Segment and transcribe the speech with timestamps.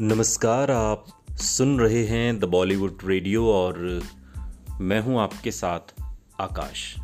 [0.00, 4.02] नमस्कार, आप सुन रहे हैं द बॉलीवुड रेडियो और
[4.80, 5.80] मैं हूँ आपके साथ
[6.40, 6.96] आकाश।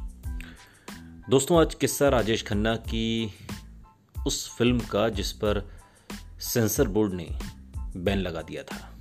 [1.31, 3.33] दोस्तों, आज किस्सा राजेश खन्ना की
[4.27, 5.71] उस फ़िल्म का जिस पर
[6.41, 7.39] सेंसर बोर्ड ने
[7.97, 8.99] बैन लगा दिया था।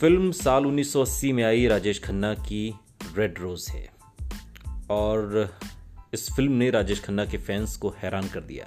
[0.00, 2.74] फ़िल्म साल 1980 में आई, राजेश खन्ना की
[3.16, 3.90] रेड रोज है।
[4.90, 5.54] और
[6.14, 8.66] इस फ़िल्म ने राजेश खन्ना के फैंस को हैरान कर दिया।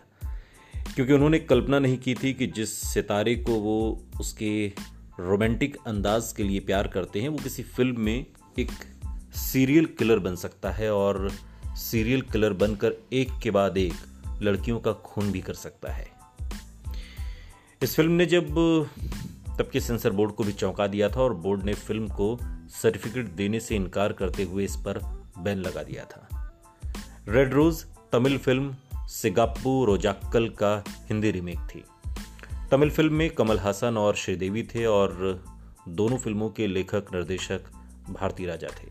[1.00, 4.74] क्योंकि उन्होंने कल्पना नहीं की थी कि जिस सितारे को वो उसके
[5.20, 8.26] रोमांटिक अंदाज के लिए प्यार करते हैं, वो किसी फ़िल्म में
[8.60, 8.72] एक
[9.36, 11.32] सीरियल किलर बन सकता है और
[11.66, 13.94] सीरियल किलर बनकर एक के बाद एक
[14.42, 16.08] लड़कियों का खून भी कर सकता है।
[17.84, 18.46] इस फ़िल्म ने जब
[19.60, 22.40] तब के सेंसर बोर्ड को भी चौंका दिया था और बोर्ड ने फ़िल्म को
[22.82, 25.00] सर्टिफिकेट देने से इनकार करते हुए इस पर
[25.38, 26.52] बैन लगा दिया था।
[27.28, 28.76] Red rose Tamil film
[29.10, 31.84] Sigappu Rojakkal का हिंदी रीमेक थी।
[32.72, 35.44] तमिल फ़िल्म में कमल हासन और श्रीदेवी थे और
[35.88, 37.62] दोनों फ़िल्मों के लेखक, निर्देशक
[38.10, 38.88] भारती राजा थे।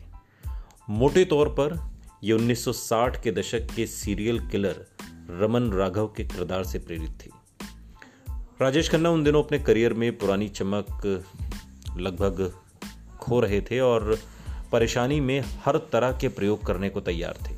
[0.91, 1.91] मोटे तौर पर
[2.25, 4.87] यह 1960 के दशक के सीरियल किलर
[5.31, 7.31] रमन राघव के किरदार से प्रेरित थी।
[8.63, 11.25] राजेश खन्ना उन दिनों अपने करियर में पुरानी चमक
[11.97, 12.55] लगभग
[13.21, 14.19] खो रहे थे और
[14.73, 17.57] परेशानी में हर तरह के प्रयोग करने को तैयार थे।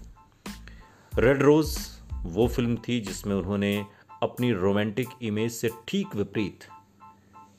[1.19, 3.87] रेड रोज वो फ़िल्म थी जिसमें उन्होंने
[4.23, 6.65] अपनी रोमांटिक इमेज से ठीक विपरीत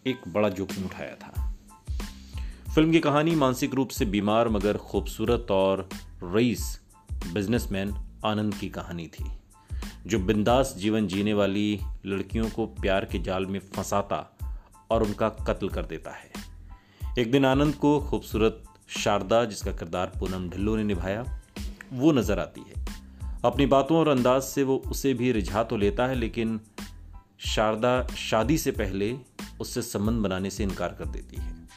[0.07, 1.55] एक बड़ा जोखिम उठाया था।
[2.75, 5.89] फ़िल्म की कहानी मानसिक रूप से बीमार, मगर खूबसूरत और
[6.23, 6.81] रईस
[7.33, 7.93] बिजनेसमैन
[8.25, 9.25] आनंद की कहानी थी,
[10.07, 14.37] जो बिंदास जीवन जीने वाली लड़कियों को प्यार के जाल में फंसाता
[14.91, 16.31] और उनका कत्ल कर देता है।
[17.19, 18.63] एक दिन आनंद को खूबसूरत
[18.97, 21.25] शारदा, जिसका किरदार पूनम ढिल्लो ने निभाया,
[21.93, 22.90] वो नज़र आती है।
[23.45, 26.59] अपनी बातों और अंदाज से वो उसे भी रिझा तो लेता है, लेकिन
[27.45, 29.15] शारदा शादी से पहले
[29.61, 31.67] उससे संबंध बनाने से इनकार कर देती है।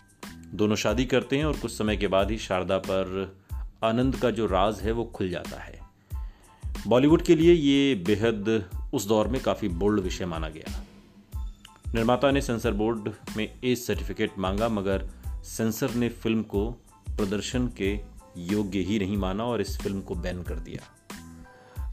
[0.54, 3.36] दोनों शादी करते हैं और कुछ समय के बाद ही शारदा पर
[3.84, 5.78] आनंद का जो राज है, वो खुल जाता है।
[6.86, 10.82] बॉलीवुड के लिए ये बेहद उस दौर में काफ़ी बोल्ड विषय माना गया।
[11.94, 15.08] निर्माता ने सेंसर बोर्ड में एज सर्टिफिकेट मांगा, मगर
[15.44, 16.70] सेंसर ने फ़िल्म को
[17.08, 17.92] प्रदर्शन के
[18.38, 20.82] योग्य ही नहीं माना और इस फ़िल्म को बैन कर दिया।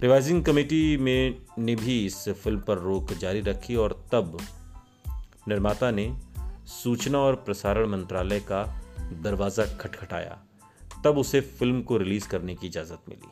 [0.02, 4.38] रिवाइजिंग कमेटी में ने भी इस फ़िल्म पर रोक जारी रखी और तब
[5.48, 6.18] निर्माता ने
[6.66, 8.64] सूचना और प्रसारण मंत्रालय का
[9.14, 10.40] दरवाज़ा खटखटाया।
[11.04, 13.30] तब उसे फ़िल्म को रिलीज़ करने की इजाज़त मिली।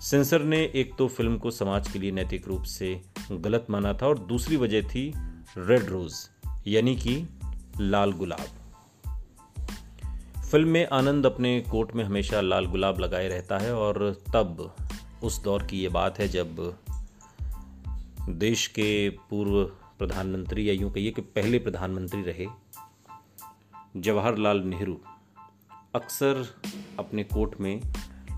[0.00, 3.00] सेंसर ने एक तो फ़िल्म को समाज के लिए नैतिक रूप से
[3.32, 5.12] गलत माना था और दूसरी वजह थी
[5.58, 6.14] रेड रोज,
[6.66, 7.28] यानी कि
[7.80, 8.46] लाल गुलाब।
[10.42, 14.74] फ़िल्म में आनंद अपने कोट में हमेशा लाल गुलाब लगाए रहता है और तब
[15.24, 16.78] उस दौर की ये बात है जब
[18.28, 19.64] देश के पूर्व
[19.98, 22.46] प्रधानमंत्री या यूँ कहिए कि पहले प्रधानमंत्री रहे,
[23.96, 25.00] जवाहरलाल नेहरू
[25.94, 26.54] अक्सर
[26.98, 27.82] अपने कोट में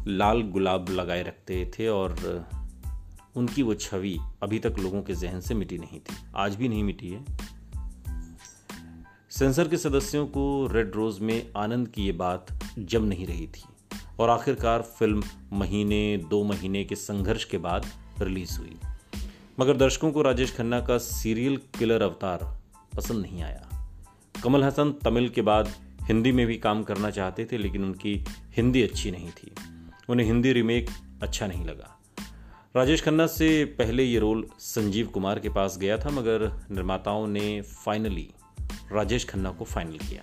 [0.07, 2.45] लाल गुलाब लगाए रखते थे और
[3.37, 6.85] उनकी वो छवि अभी तक लोगों के जहन से मिटी नहीं थी। आज भी नहीं
[6.85, 7.25] मिटी है।
[9.31, 12.47] सेंसर के सदस्यों को रेड रोज में आनंद की ये बात
[12.79, 13.65] जम नहीं रही थी।
[14.19, 15.23] और आखिरकार फ़िल्म
[15.53, 17.87] महीने, दो महीने के संघर्ष के बाद
[18.21, 18.77] रिलीज़ हुई।
[19.61, 22.61] मगर दर्शकों को राजेश खन्ना का सीरियल किलर अवतार
[22.97, 23.91] पसंद नहीं आया।
[24.45, 25.73] कमल हसन तमिल के बाद
[26.03, 28.25] हिंदी में भी काम करना चाहते थे, लेकिन उनकी
[28.57, 29.55] हिंदी अच्छी नहीं थी।
[30.09, 30.91] उन्हें हिंदी रीमेक
[31.23, 31.93] अच्छा नहीं लगा।
[32.77, 37.61] राजेश खन्ना से पहले ये रोल संजीव कुमार के पास गया था, मगर निर्माताओं ने
[37.61, 38.31] फाइनली
[38.93, 40.23] राजेश खन्ना को फाइनल किया।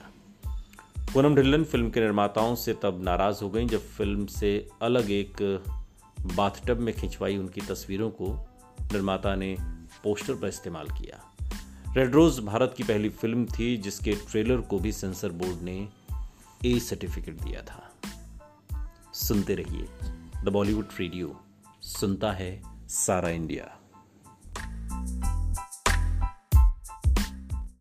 [1.14, 5.64] पूनम ढिल्लन फ़िल्म के निर्माताओं से तब नाराज़ हो गई जब फ़िल्म से अलग एक
[6.36, 8.48] बाथटब में खिंचवाई उनकी तस्वीरों को
[8.82, 9.58] निर्माता ने
[10.04, 11.36] पोस्टर पर इस्तेमाल किया।
[11.98, 15.90] रेड रोज भारत की पहली फ़िल्म थी जिसके ट्रेलर को भी सेंसर बोर्ड ने
[16.66, 17.92] ए सर्टिफिकेट दिया था।
[19.14, 19.88] सुनते रहिए।
[20.44, 21.40] द बॉलीवुड रेडियो
[21.82, 23.78] सुनता है सारा इंडिया